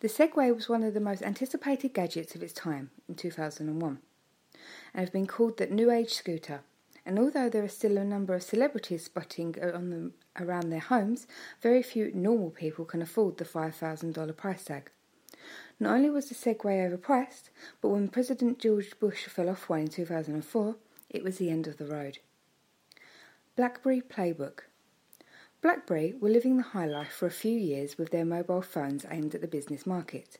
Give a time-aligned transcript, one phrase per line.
[0.06, 3.98] The Segway was one of the most anticipated gadgets of its time in 2001
[4.94, 6.62] and has been called the New Age scooter.
[7.08, 11.26] And although there are still a number of celebrities spotting on them around their homes,
[11.60, 14.92] very few normal people can afford the $5,000 price tag.
[15.80, 17.50] Not only was the Segway overpriced,
[17.82, 20.76] but when President George Bush fell off one in 2004,
[21.10, 22.20] it was the end of the road.
[23.56, 24.66] BlackBerry Playbook
[25.66, 29.34] BlackBerry were living the high life for a few years with their mobile phones aimed
[29.34, 30.38] at the business market.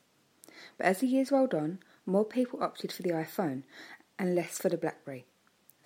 [0.78, 3.64] But as the years rolled on, more people opted for the iPhone
[4.20, 5.26] and less for the BlackBerry.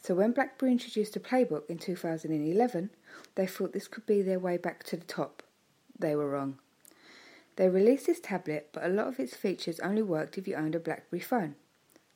[0.04, 2.90] So when BlackBerry introduced a playbook in 2011,
[3.36, 5.42] they thought this could be their way back to the top.
[5.98, 6.60] They were wrong.
[7.56, 10.76] They released this tablet, but a lot of its features only worked if you owned
[10.76, 11.56] a BlackBerry phone,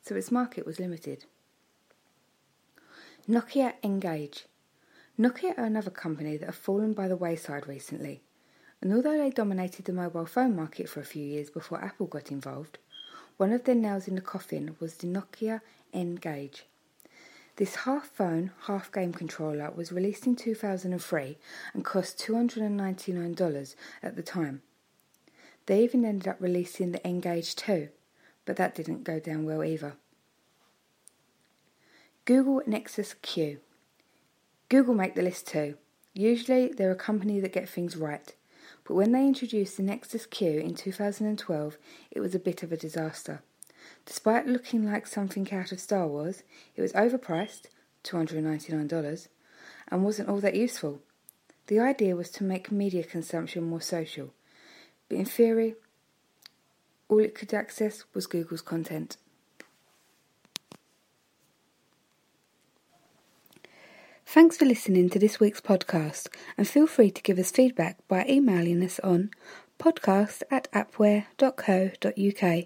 [0.02, 1.24] so its market was limited.
[3.26, 4.44] Nokia N-Gage
[5.16, 8.20] Nokia are another company that have fallen by the wayside recently,
[8.82, 12.32] and although they dominated the mobile phone market for a few years before Apple got
[12.32, 12.78] involved,
[13.36, 15.60] one of their nails in the coffin was the Nokia
[15.92, 16.66] N-Gage.
[17.56, 21.38] This half phone, half game controller was released in 2003
[21.72, 24.62] and cost $299 at the time.
[25.66, 27.88] They even ended up releasing the N-Gage 2,
[28.44, 29.94] but that didn't go down well either.
[32.24, 33.60] Google Nexus Q
[34.74, 35.76] Google make the list too.
[36.14, 38.34] Usually they're a company that get things right,
[38.82, 41.78] but when they introduced the Nexus Q in 2012,
[42.10, 43.40] it was a bit of a disaster.
[44.04, 46.42] Despite looking like something out of Star Wars,
[46.74, 47.66] it was overpriced,
[48.02, 49.28] $299,
[49.92, 50.98] and wasn't all that useful.
[51.68, 54.34] The idea was to make media consumption more social,
[55.08, 55.76] but in theory,
[57.08, 59.18] all it could access was Google's content.
[64.34, 66.26] Thanks for listening to this week's podcast,
[66.58, 69.30] and feel free to give us feedback by emailing us on
[69.78, 72.64] podcast at appware.co.uk.